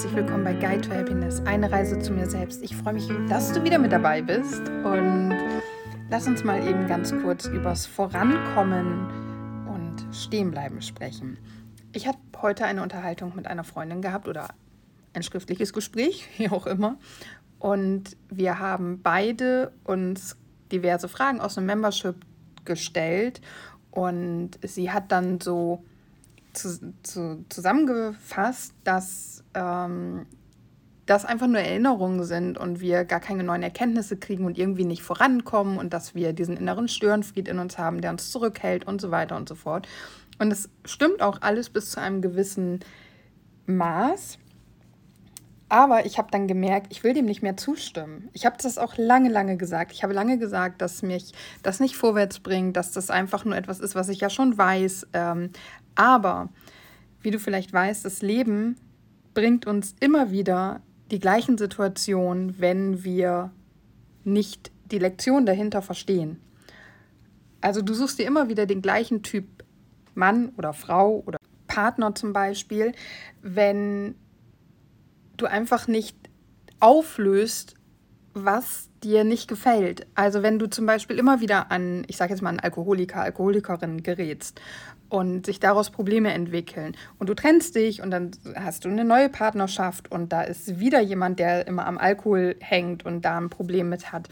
[0.00, 2.62] herzlich willkommen bei Guide to Happiness, eine Reise zu mir selbst.
[2.62, 5.34] Ich freue mich, dass du wieder mit dabei bist und
[6.08, 11.36] lass uns mal eben ganz kurz übers Vorankommen und Stehenbleiben sprechen.
[11.92, 14.48] Ich habe heute eine Unterhaltung mit einer Freundin gehabt oder
[15.12, 16.96] ein schriftliches Gespräch, wie auch immer.
[17.58, 20.34] Und wir haben beide uns
[20.72, 22.16] diverse Fragen aus dem Membership
[22.64, 23.42] gestellt
[23.90, 25.84] und sie hat dann so
[26.52, 30.26] zu, zu, zusammengefasst, dass ähm,
[31.06, 35.02] das einfach nur Erinnerungen sind und wir gar keine neuen Erkenntnisse kriegen und irgendwie nicht
[35.02, 39.10] vorankommen und dass wir diesen inneren Störenfried in uns haben, der uns zurückhält und so
[39.10, 39.88] weiter und so fort.
[40.38, 42.80] Und es stimmt auch alles bis zu einem gewissen
[43.66, 44.38] Maß.
[45.68, 48.28] Aber ich habe dann gemerkt, ich will dem nicht mehr zustimmen.
[48.32, 49.92] Ich habe das auch lange, lange gesagt.
[49.92, 53.78] Ich habe lange gesagt, dass mich das nicht vorwärts bringt, dass das einfach nur etwas
[53.78, 55.06] ist, was ich ja schon weiß.
[55.12, 55.50] Ähm,
[55.94, 56.48] aber,
[57.22, 58.76] wie du vielleicht weißt, das Leben
[59.34, 63.50] bringt uns immer wieder die gleichen Situationen, wenn wir
[64.24, 66.40] nicht die Lektion dahinter verstehen.
[67.60, 69.44] Also du suchst dir immer wieder den gleichen Typ
[70.14, 72.92] Mann oder Frau oder Partner zum Beispiel,
[73.42, 74.14] wenn
[75.36, 76.16] du einfach nicht
[76.80, 77.74] auflöst,
[78.34, 80.06] was dir nicht gefällt.
[80.14, 84.02] Also wenn du zum Beispiel immer wieder an, ich sage jetzt mal an Alkoholiker, Alkoholikerin
[84.02, 84.60] gerätst
[85.10, 86.96] und sich daraus Probleme entwickeln.
[87.18, 91.00] Und du trennst dich und dann hast du eine neue Partnerschaft und da ist wieder
[91.00, 94.28] jemand, der immer am Alkohol hängt und da ein Problem mit hat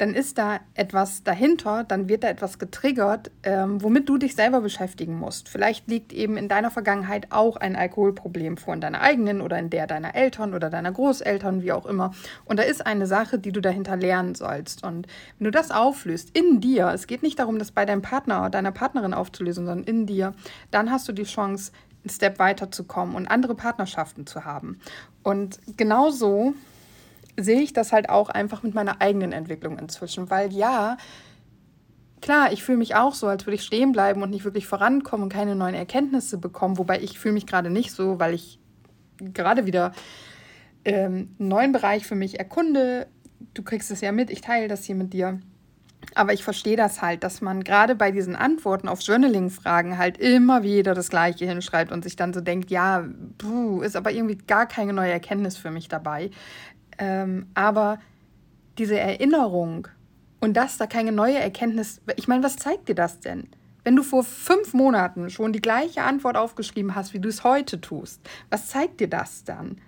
[0.00, 4.62] dann ist da etwas dahinter, dann wird da etwas getriggert, ähm, womit du dich selber
[4.62, 5.50] beschäftigen musst.
[5.50, 9.68] Vielleicht liegt eben in deiner Vergangenheit auch ein Alkoholproblem vor, in deiner eigenen oder in
[9.68, 12.14] der deiner Eltern oder deiner Großeltern, wie auch immer.
[12.46, 14.84] Und da ist eine Sache, die du dahinter lernen sollst.
[14.84, 15.06] Und
[15.38, 18.50] wenn du das auflöst in dir, es geht nicht darum, das bei deinem Partner oder
[18.50, 20.32] deiner Partnerin aufzulösen, sondern in dir,
[20.70, 24.80] dann hast du die Chance, einen Step weiterzukommen und andere Partnerschaften zu haben.
[25.22, 26.54] Und genauso
[27.38, 30.96] sehe ich das halt auch einfach mit meiner eigenen Entwicklung inzwischen, weil ja,
[32.20, 35.24] klar, ich fühle mich auch so, als würde ich stehen bleiben und nicht wirklich vorankommen
[35.24, 38.58] und keine neuen Erkenntnisse bekommen, wobei ich fühle mich gerade nicht so, weil ich
[39.18, 39.92] gerade wieder
[40.84, 43.06] ähm, einen neuen Bereich für mich erkunde.
[43.54, 45.40] Du kriegst es ja mit, ich teile das hier mit dir.
[46.14, 50.62] Aber ich verstehe das halt, dass man gerade bei diesen Antworten auf Journaling-Fragen halt immer
[50.62, 54.66] wieder das Gleiche hinschreibt und sich dann so denkt, ja, puh, ist aber irgendwie gar
[54.66, 56.30] keine neue Erkenntnis für mich dabei.
[57.00, 57.98] Ähm, aber
[58.78, 59.88] diese Erinnerung
[60.38, 63.48] und dass da keine neue Erkenntnis, ich meine, was zeigt dir das denn?
[63.82, 67.80] Wenn du vor fünf Monaten schon die gleiche Antwort aufgeschrieben hast, wie du es heute
[67.80, 69.80] tust, was zeigt dir das dann?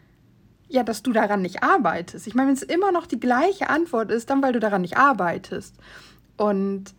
[0.68, 2.26] Ja, dass du daran nicht arbeitest.
[2.26, 4.96] Ich meine, wenn es immer noch die gleiche Antwort ist, dann weil du daran nicht
[4.96, 5.76] arbeitest.
[6.38, 6.94] Und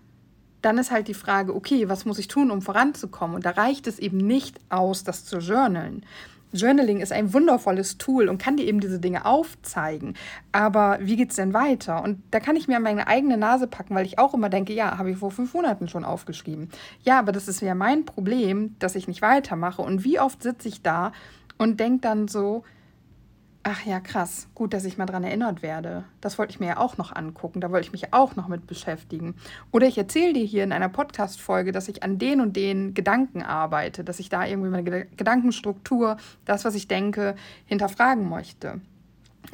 [0.61, 3.35] dann ist halt die Frage, okay, was muss ich tun, um voranzukommen?
[3.35, 6.05] Und da reicht es eben nicht aus, das zu journalen.
[6.53, 10.15] Journaling ist ein wundervolles Tool und kann dir eben diese Dinge aufzeigen.
[10.51, 12.03] Aber wie geht es denn weiter?
[12.03, 14.73] Und da kann ich mir an meine eigene Nase packen, weil ich auch immer denke,
[14.73, 16.69] ja, habe ich vor fünf Monaten schon aufgeschrieben.
[17.03, 19.81] Ja, aber das ist ja mein Problem, dass ich nicht weitermache.
[19.81, 21.11] Und wie oft sitze ich da
[21.57, 22.63] und denke dann so,
[23.65, 24.47] Ach ja, krass.
[24.55, 26.03] Gut, dass ich mal dran erinnert werde.
[26.19, 27.61] Das wollte ich mir ja auch noch angucken.
[27.61, 29.35] Da wollte ich mich auch noch mit beschäftigen.
[29.71, 33.41] Oder ich erzähle dir hier in einer Podcast-Folge, dass ich an den und den Gedanken
[33.41, 37.35] arbeite, dass ich da irgendwie meine Gedankenstruktur, das, was ich denke,
[37.65, 38.81] hinterfragen möchte.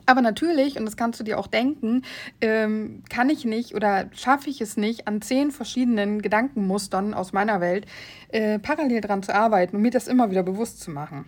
[0.08, 2.02] Aber natürlich, und das kannst du dir auch denken,
[2.42, 7.62] ähm, kann ich nicht oder schaffe ich es nicht, an zehn verschiedenen Gedankenmustern aus meiner
[7.62, 7.86] Welt
[8.30, 11.26] äh, parallel dran zu arbeiten und mir das immer wieder bewusst zu machen.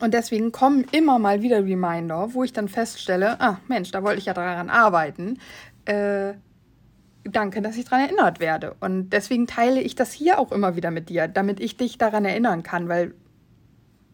[0.00, 4.18] Und deswegen kommen immer mal wieder Reminder, wo ich dann feststelle, ah Mensch, da wollte
[4.18, 5.38] ich ja daran arbeiten.
[5.84, 6.34] Äh,
[7.24, 8.76] danke, dass ich daran erinnert werde.
[8.80, 12.24] Und deswegen teile ich das hier auch immer wieder mit dir, damit ich dich daran
[12.24, 13.14] erinnern kann, weil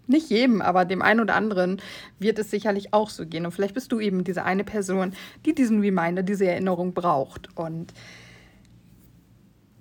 [0.09, 1.83] nicht jedem, aber dem einen oder anderen
[2.19, 3.45] wird es sicherlich auch so gehen.
[3.45, 5.13] Und vielleicht bist du eben diese eine Person,
[5.45, 7.49] die diesen Reminder, diese Erinnerung braucht.
[7.57, 7.93] Und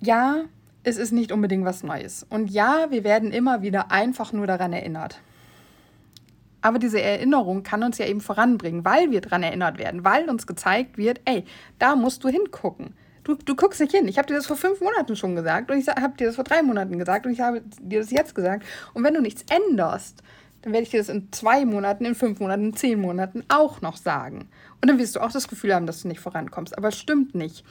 [0.00, 0.44] ja,
[0.82, 2.26] es ist nicht unbedingt was Neues.
[2.28, 5.20] Und ja, wir werden immer wieder einfach nur daran erinnert.
[6.66, 10.48] Aber diese Erinnerung kann uns ja eben voranbringen, weil wir daran erinnert werden, weil uns
[10.48, 11.44] gezeigt wird, ey,
[11.78, 12.96] da musst du hingucken.
[13.22, 14.08] Du, du guckst nicht hin.
[14.08, 16.42] Ich habe dir das vor fünf Monaten schon gesagt und ich habe dir das vor
[16.42, 18.64] drei Monaten gesagt und ich habe dir das jetzt gesagt.
[18.94, 20.24] Und wenn du nichts änderst,
[20.62, 23.80] dann werde ich dir das in zwei Monaten, in fünf Monaten, in zehn Monaten auch
[23.80, 24.48] noch sagen.
[24.82, 26.76] Und dann wirst du auch das Gefühl haben, dass du nicht vorankommst.
[26.76, 27.64] Aber es stimmt nicht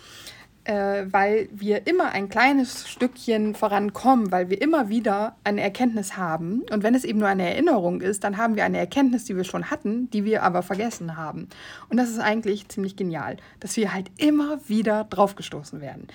[0.66, 6.64] äh, weil wir immer ein kleines Stückchen vorankommen, weil wir immer wieder eine Erkenntnis haben.
[6.72, 9.44] Und wenn es eben nur eine Erinnerung ist, dann haben wir eine Erkenntnis, die wir
[9.44, 11.48] schon hatten, die wir aber vergessen haben.
[11.90, 16.08] Und das ist eigentlich ziemlich genial, dass wir halt immer wieder draufgestoßen werden.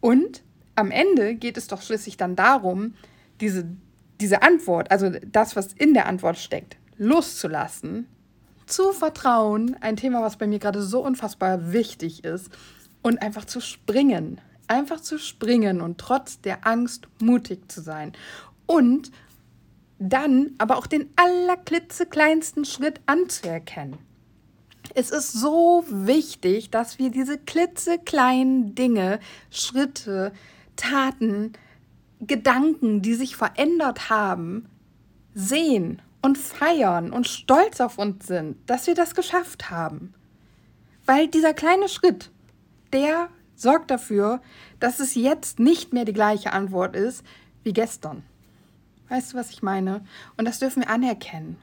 [0.00, 0.42] Und
[0.74, 2.94] am Ende geht es doch schließlich dann darum,
[3.40, 3.66] diese,
[4.20, 8.06] diese Antwort, also das, was in der Antwort steckt, loszulassen,
[8.64, 12.50] zu vertrauen, ein Thema, was bei mir gerade so unfassbar wichtig ist,
[13.02, 14.40] und einfach zu springen.
[14.68, 18.12] Einfach zu springen und trotz der Angst mutig zu sein.
[18.66, 19.10] Und
[19.98, 23.98] dann aber auch den allerklitzekleinsten Schritt anzuerkennen.
[24.94, 29.20] Es ist so wichtig, dass wir diese klitzekleinen Dinge,
[29.50, 30.32] Schritte,
[30.76, 31.52] Taten,
[32.20, 34.68] Gedanken, die sich verändert haben,
[35.34, 40.14] sehen und feiern und stolz auf uns sind, dass wir das geschafft haben.
[41.06, 42.30] Weil dieser kleine Schritt,
[42.92, 44.40] der sorgt dafür,
[44.80, 47.24] dass es jetzt nicht mehr die gleiche Antwort ist
[47.62, 48.22] wie gestern.
[49.08, 50.04] Weißt du, was ich meine?
[50.36, 51.56] Und das dürfen wir anerkennen.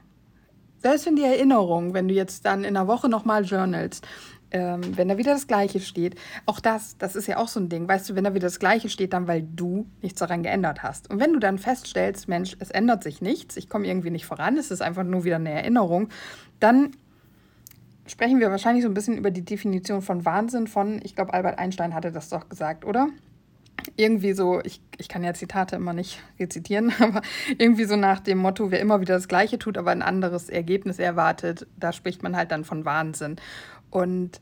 [0.78, 4.06] Selbst wenn die Erinnerung, wenn du jetzt dann in einer Woche nochmal journalst,
[4.50, 6.16] ähm, wenn da wieder das Gleiche steht,
[6.46, 8.58] auch das, das ist ja auch so ein Ding, weißt du, wenn da wieder das
[8.58, 11.10] Gleiche steht, dann weil du nichts daran geändert hast.
[11.10, 14.56] Und wenn du dann feststellst, Mensch, es ändert sich nichts, ich komme irgendwie nicht voran,
[14.56, 16.08] es ist einfach nur wieder eine Erinnerung,
[16.58, 16.92] dann
[18.10, 21.58] sprechen wir wahrscheinlich so ein bisschen über die Definition von Wahnsinn von, ich glaube, Albert
[21.58, 23.08] Einstein hatte das doch gesagt, oder?
[23.96, 27.22] Irgendwie so, ich, ich kann ja Zitate immer nicht rezitieren, aber
[27.56, 30.98] irgendwie so nach dem Motto, wer immer wieder das Gleiche tut, aber ein anderes Ergebnis
[30.98, 33.36] erwartet, da spricht man halt dann von Wahnsinn.
[33.90, 34.40] Und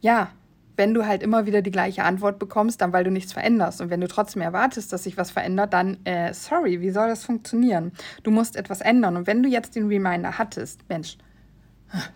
[0.00, 0.30] ja,
[0.76, 3.80] wenn du halt immer wieder die gleiche Antwort bekommst, dann weil du nichts veränderst.
[3.80, 7.24] Und wenn du trotzdem erwartest, dass sich was verändert, dann, äh, sorry, wie soll das
[7.24, 7.92] funktionieren?
[8.22, 9.16] Du musst etwas ändern.
[9.16, 11.18] Und wenn du jetzt den Reminder hattest, Mensch,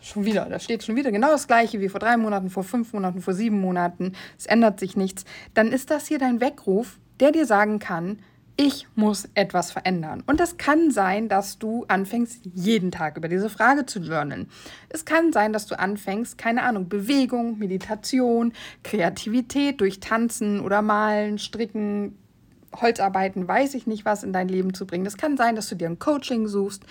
[0.00, 2.93] schon wieder, da steht schon wieder genau das gleiche wie vor drei Monaten, vor fünf
[2.93, 5.25] Monaten, vor sieben Monaten, es ändert sich nichts,
[5.55, 8.19] dann ist das hier dein Weckruf, der dir sagen kann,
[8.58, 10.23] ich muss etwas verändern.
[10.26, 14.49] Und das kann sein, dass du anfängst, jeden Tag über diese Frage zu journalen.
[14.88, 21.38] Es kann sein, dass du anfängst, keine Ahnung, Bewegung, Meditation, Kreativität durch Tanzen oder Malen,
[21.38, 22.17] Stricken,
[22.75, 25.06] Holzarbeiten, weiß ich nicht was in dein Leben zu bringen.
[25.06, 26.84] Es kann sein, dass du dir ein Coaching suchst,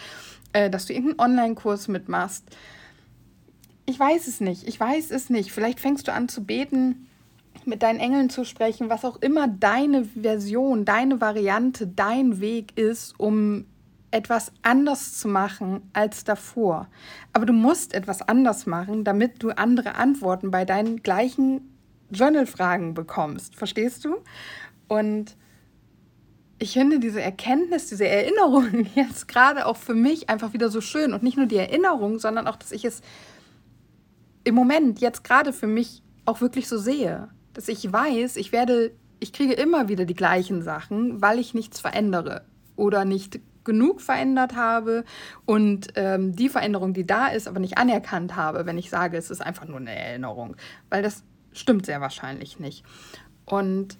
[0.56, 2.46] äh, dass du irgendeinen Online-Kurs mitmachst.
[3.86, 4.66] Ich weiß es nicht.
[4.68, 5.52] Ich weiß es nicht.
[5.52, 7.08] Vielleicht fängst du an zu beten
[7.66, 13.20] mit deinen Engeln zu sprechen, was auch immer deine Version, deine Variante, dein Weg ist,
[13.20, 13.66] um
[14.12, 16.88] etwas anders zu machen als davor.
[17.34, 21.76] Aber du musst etwas anders machen, damit du andere Antworten bei deinen gleichen
[22.12, 23.56] Journal-Fragen bekommst.
[23.56, 24.18] Verstehst du?
[24.88, 25.36] Und
[26.58, 31.14] ich finde diese Erkenntnis, diese Erinnerung jetzt gerade auch für mich einfach wieder so schön.
[31.14, 33.02] Und nicht nur die Erinnerung, sondern auch, dass ich es
[34.44, 38.92] im Moment jetzt gerade für mich auch wirklich so sehe dass ich weiß, ich werde,
[39.20, 42.44] ich kriege immer wieder die gleichen Sachen, weil ich nichts verändere
[42.76, 45.06] oder nicht genug verändert habe
[45.46, 49.32] und ähm, die Veränderung, die da ist, aber nicht anerkannt habe, wenn ich sage, es
[49.32, 50.56] ist einfach nur eine Erinnerung,
[50.90, 52.84] weil das stimmt sehr wahrscheinlich nicht.
[53.46, 53.98] Und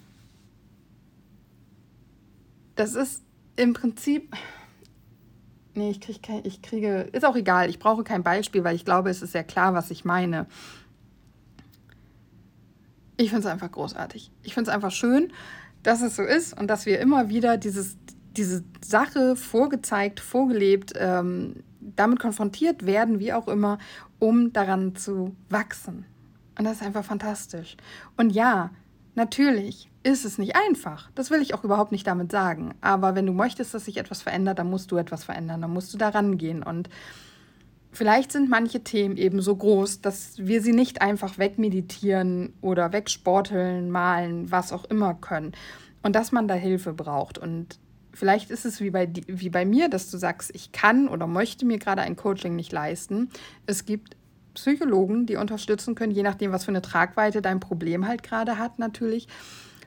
[2.76, 3.22] das ist
[3.56, 4.36] im Prinzip,
[5.74, 8.84] nee, ich kriege, kein, ich kriege, ist auch egal, ich brauche kein Beispiel, weil ich
[8.84, 10.46] glaube, es ist sehr klar, was ich meine.
[13.16, 14.30] Ich finde es einfach großartig.
[14.42, 15.32] Ich finde es einfach schön,
[15.82, 17.96] dass es so ist und dass wir immer wieder dieses,
[18.36, 23.78] diese Sache vorgezeigt, vorgelebt, ähm, damit konfrontiert werden, wie auch immer,
[24.18, 26.04] um daran zu wachsen.
[26.58, 27.76] Und das ist einfach fantastisch.
[28.16, 28.70] Und ja,
[29.14, 31.10] natürlich ist es nicht einfach.
[31.16, 32.74] Das will ich auch überhaupt nicht damit sagen.
[32.80, 35.62] Aber wenn du möchtest, dass sich etwas verändert, dann musst du etwas verändern.
[35.62, 36.62] Dann musst du daran gehen.
[36.62, 36.88] Und
[37.92, 43.90] Vielleicht sind manche Themen eben so groß, dass wir sie nicht einfach wegmeditieren oder wegsporteln,
[43.90, 45.52] malen, was auch immer können.
[46.02, 47.38] Und dass man da Hilfe braucht.
[47.38, 47.78] Und
[48.12, 51.64] vielleicht ist es wie bei, wie bei mir, dass du sagst, ich kann oder möchte
[51.64, 53.30] mir gerade ein Coaching nicht leisten.
[53.64, 54.14] Es gibt
[54.52, 58.78] Psychologen, die unterstützen können, je nachdem, was für eine Tragweite dein Problem halt gerade hat,
[58.78, 59.26] natürlich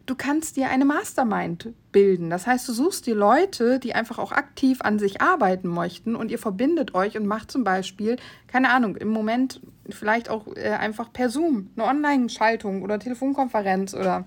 [0.10, 2.32] du kannst dir eine Mastermind bilden.
[2.32, 6.32] Das heißt, du suchst die Leute, die einfach auch aktiv an sich arbeiten möchten und
[6.32, 11.14] ihr verbindet euch und macht zum Beispiel, keine Ahnung, im Moment vielleicht auch äh, einfach
[11.14, 14.26] per Zoom eine Online-Schaltung oder Telefonkonferenz oder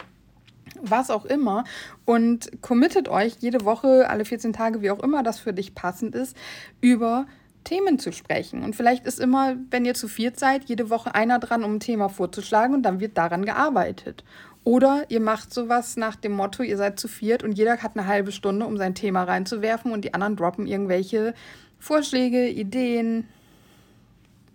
[0.81, 1.65] was auch immer
[2.05, 6.15] und committet euch jede Woche, alle 14 Tage, wie auch immer das für dich passend
[6.15, 6.37] ist,
[6.81, 7.27] über
[7.65, 8.63] Themen zu sprechen.
[8.63, 11.81] Und vielleicht ist immer, wenn ihr zu viert seid, jede Woche einer dran, um ein
[11.81, 14.25] Thema vorzuschlagen und dann wird daran gearbeitet.
[14.65, 18.07] Oder ihr macht sowas nach dem Motto, ihr seid zu viert und jeder hat eine
[18.07, 21.35] halbe Stunde, um sein Thema reinzuwerfen und die anderen droppen irgendwelche
[21.81, 23.27] Vorschläge, Ideen,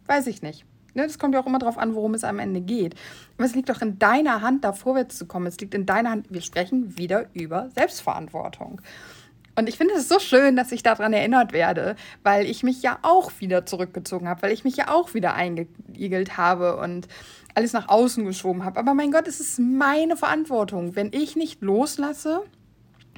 [0.05, 0.65] weiß ich nicht.
[0.93, 2.95] Ne, das kommt ja auch immer darauf an, worum es am Ende geht.
[3.35, 5.45] Aber es liegt doch in deiner Hand, da vorwärts zu kommen.
[5.45, 6.25] Es liegt in deiner Hand.
[6.31, 8.81] Wir sprechen wieder über Selbstverantwortung.
[9.55, 12.97] Und ich finde es so schön, dass ich daran erinnert werde, weil ich mich ja
[13.01, 17.07] auch wieder zurückgezogen habe, weil ich mich ja auch wieder eingeigelt habe und
[17.57, 18.79] alles nach außen geschoben habe.
[18.79, 20.95] Aber mein Gott, es ist meine Verantwortung.
[20.95, 22.43] Wenn ich nicht loslasse,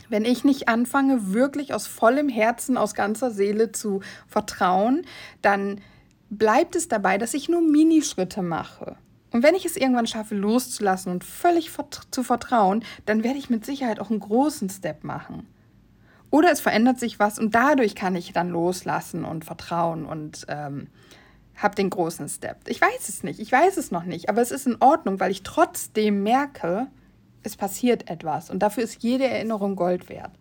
[0.07, 5.05] wenn ich nicht anfange, wirklich aus vollem Herzen, aus ganzer Seele zu vertrauen,
[5.41, 5.81] dann
[6.29, 8.95] bleibt es dabei, dass ich nur Minischritte mache.
[9.31, 11.69] Und wenn ich es irgendwann schaffe, loszulassen und völlig
[12.09, 15.47] zu vertrauen, dann werde ich mit Sicherheit auch einen großen Step machen.
[16.31, 20.87] Oder es verändert sich was und dadurch kann ich dann loslassen und vertrauen und ähm,
[21.61, 22.57] habe den großen Step.
[22.67, 25.31] Ich weiß es nicht, ich weiß es noch nicht, aber es ist in Ordnung, weil
[25.31, 26.87] ich trotzdem merke,
[27.43, 30.31] es passiert etwas und dafür ist jede Erinnerung Gold wert.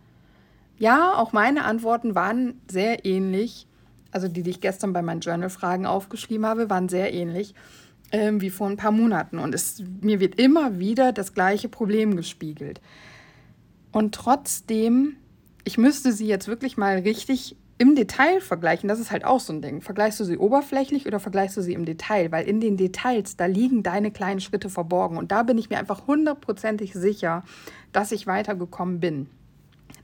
[0.78, 3.66] Ja, auch meine Antworten waren sehr ähnlich,
[4.12, 7.54] also die, die ich gestern bei meinen Journal-Fragen aufgeschrieben habe, waren sehr ähnlich
[8.10, 12.16] äh, wie vor ein paar Monaten und es, mir wird immer wieder das gleiche Problem
[12.16, 12.80] gespiegelt.
[13.90, 15.16] Und trotzdem,
[15.64, 19.52] ich müsste sie jetzt wirklich mal richtig im Detail vergleichen, das ist halt auch so
[19.52, 19.80] ein Ding.
[19.80, 22.32] Vergleichst du sie oberflächlich oder vergleichst du sie im Detail?
[22.32, 25.16] Weil in den Details, da liegen deine kleinen Schritte verborgen.
[25.16, 27.44] Und da bin ich mir einfach hundertprozentig sicher,
[27.92, 29.28] dass ich weitergekommen bin.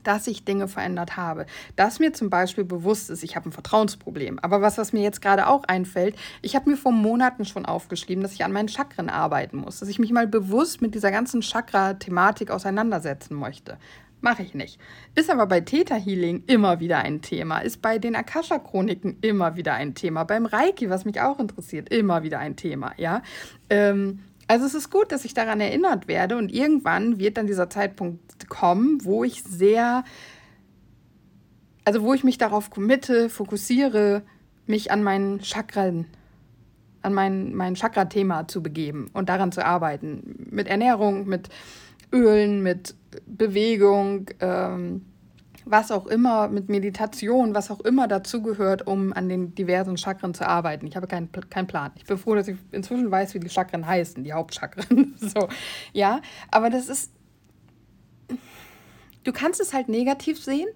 [0.03, 1.47] Dass ich Dinge verändert habe.
[1.75, 4.39] Dass mir zum Beispiel bewusst ist, ich habe ein Vertrauensproblem.
[4.39, 8.23] Aber was, was mir jetzt gerade auch einfällt, ich habe mir vor Monaten schon aufgeschrieben,
[8.23, 9.79] dass ich an meinen Chakren arbeiten muss.
[9.79, 13.77] Dass ich mich mal bewusst mit dieser ganzen Chakra-Thematik auseinandersetzen möchte.
[14.25, 14.79] Mache ich nicht.
[15.13, 17.59] Ist aber bei Theta Healing immer wieder ein Thema.
[17.59, 20.23] Ist bei den Akasha-Chroniken immer wieder ein Thema.
[20.23, 22.93] Beim Reiki, was mich auch interessiert, immer wieder ein Thema.
[22.97, 23.21] Ja.
[23.69, 27.69] Ähm, also es ist gut, dass ich daran erinnert werde und irgendwann wird dann dieser
[27.69, 30.03] Zeitpunkt kommen, wo ich sehr,
[31.83, 34.23] also wo ich mich darauf committe, fokussiere,
[34.65, 36.07] mich an meinen Chakren,
[37.03, 40.47] an mein, mein Chakra-Thema zu begeben und daran zu arbeiten.
[40.49, 41.49] Mit Ernährung, mit
[42.11, 42.95] Ölen, mit
[43.25, 45.05] Bewegung, ähm,
[45.65, 50.47] was auch immer, mit Meditation, was auch immer dazugehört, um an den diversen Chakren zu
[50.47, 50.85] arbeiten.
[50.85, 51.91] Ich habe keinen kein Plan.
[51.95, 55.15] Ich bin froh, dass ich inzwischen weiß, wie die Chakren heißen, die Hauptchakren.
[55.19, 55.49] so,
[55.91, 56.21] ja,
[56.51, 57.11] aber das ist.
[59.23, 60.67] Du kannst es halt negativ sehen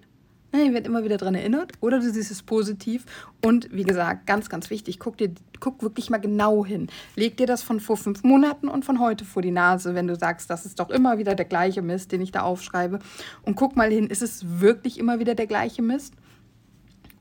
[0.52, 3.06] Ne, ihr werdet immer wieder daran erinnert oder du siehst es positiv.
[3.44, 6.88] Und wie gesagt, ganz, ganz wichtig, guck, dir, guck wirklich mal genau hin.
[7.14, 10.16] Leg dir das von vor fünf Monaten und von heute vor die Nase, wenn du
[10.16, 12.98] sagst, das ist doch immer wieder der gleiche Mist, den ich da aufschreibe.
[13.42, 16.14] Und guck mal hin, ist es wirklich immer wieder der gleiche Mist?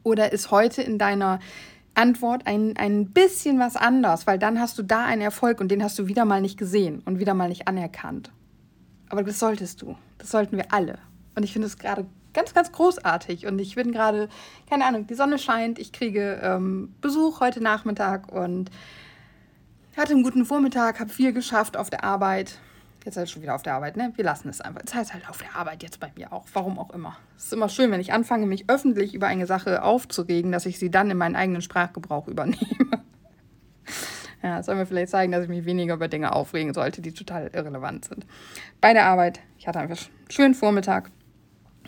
[0.01, 1.39] Oder ist heute in deiner
[1.93, 4.25] Antwort ein, ein bisschen was anders?
[4.25, 7.03] Weil dann hast du da einen Erfolg und den hast du wieder mal nicht gesehen
[7.05, 8.31] und wieder mal nicht anerkannt.
[9.09, 9.95] Aber das solltest du.
[10.17, 10.97] Das sollten wir alle.
[11.35, 13.45] Und ich finde es gerade ganz, ganz großartig.
[13.45, 14.29] Und ich bin gerade,
[14.69, 18.69] keine Ahnung, die Sonne scheint, ich kriege ähm, Besuch heute Nachmittag und
[19.97, 22.59] hatte einen guten Vormittag, habe viel geschafft auf der Arbeit.
[23.05, 24.11] Jetzt halt schon wieder auf der Arbeit, ne?
[24.15, 24.81] Wir lassen es einfach.
[24.85, 26.45] Es heißt halt auf der Arbeit jetzt bei mir auch.
[26.53, 27.17] Warum auch immer.
[27.37, 30.79] Es ist immer schön, wenn ich anfange, mich öffentlich über eine Sache aufzuregen, dass ich
[30.79, 32.59] sie dann in meinen eigenen Sprachgebrauch übernehme.
[34.43, 37.49] ja, soll mir vielleicht zeigen, dass ich mich weniger über Dinge aufregen sollte, die total
[37.53, 38.25] irrelevant sind.
[38.81, 41.09] Bei der Arbeit, ich hatte einfach einen schönen Vormittag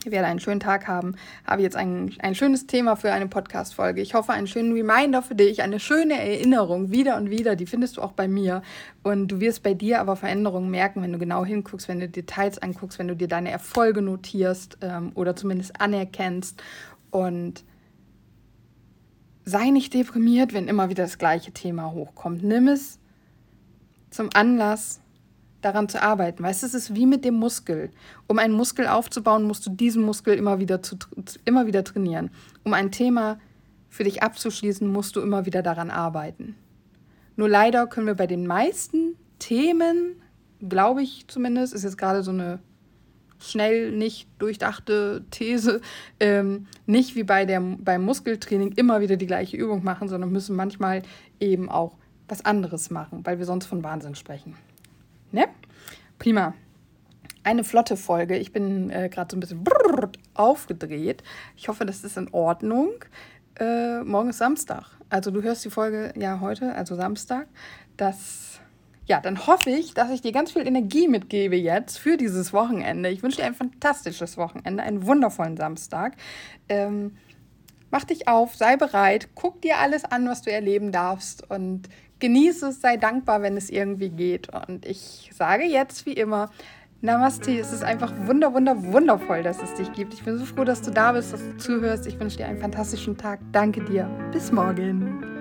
[0.03, 1.15] ich werde einen schönen Tag haben.
[1.45, 4.01] Habe jetzt ein, ein schönes Thema für eine Podcast-Folge.
[4.01, 7.55] Ich hoffe, einen schönen Reminder für dich, eine schöne Erinnerung wieder und wieder.
[7.55, 8.63] Die findest du auch bei mir.
[9.03, 12.57] Und du wirst bei dir aber Veränderungen merken, wenn du genau hinguckst, wenn du Details
[12.57, 16.63] anguckst, wenn du dir deine Erfolge notierst ähm, oder zumindest anerkennst.
[17.11, 17.63] Und
[19.45, 22.43] sei nicht deprimiert, wenn immer wieder das gleiche Thema hochkommt.
[22.43, 22.99] Nimm es
[24.09, 24.99] zum Anlass,
[25.61, 26.43] daran zu arbeiten.
[26.43, 27.91] Weißt du, es ist wie mit dem Muskel.
[28.27, 30.97] Um einen Muskel aufzubauen, musst du diesen Muskel immer wieder, zu,
[31.45, 32.31] immer wieder trainieren.
[32.63, 33.39] Um ein Thema
[33.89, 36.55] für dich abzuschließen, musst du immer wieder daran arbeiten.
[37.35, 40.21] Nur leider können wir bei den meisten Themen,
[40.67, 42.59] glaube ich zumindest, ist jetzt gerade so eine
[43.39, 45.81] schnell nicht durchdachte These,
[46.19, 50.55] ähm, nicht wie bei der, beim Muskeltraining immer wieder die gleiche Übung machen, sondern müssen
[50.55, 51.01] manchmal
[51.39, 54.55] eben auch was anderes machen, weil wir sonst von Wahnsinn sprechen.
[55.31, 55.47] Ne?
[56.19, 56.53] Prima.
[57.43, 58.37] Eine flotte Folge.
[58.37, 59.63] Ich bin äh, gerade so ein bisschen
[60.33, 61.23] aufgedreht.
[61.57, 62.91] Ich hoffe, das ist in Ordnung.
[63.59, 64.85] Äh, morgen ist Samstag.
[65.09, 67.47] Also du hörst die Folge ja heute, also Samstag.
[67.97, 68.59] Das,
[69.05, 73.09] ja, dann hoffe ich, dass ich dir ganz viel Energie mitgebe jetzt für dieses Wochenende.
[73.09, 76.15] Ich wünsche dir ein fantastisches Wochenende, einen wundervollen Samstag.
[76.69, 77.17] Ähm,
[77.89, 81.89] mach dich auf, sei bereit, guck dir alles an, was du erleben darfst und
[82.21, 84.47] genieße es, sei dankbar, wenn es irgendwie geht.
[84.67, 86.49] Und ich sage jetzt wie immer,
[87.01, 90.13] Namaste, es ist einfach wunder, wunder, wundervoll, dass es dich gibt.
[90.13, 92.05] Ich bin so froh, dass du da bist, dass du zuhörst.
[92.05, 93.39] Ich wünsche dir einen fantastischen Tag.
[93.51, 94.03] Danke dir.
[94.31, 95.40] Bis morgen.